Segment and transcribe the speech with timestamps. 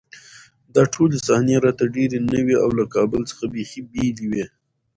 [0.75, 4.45] دا ټولې صحنې راته ډېرې نوې او له کابل څخه بېخي بېلې وې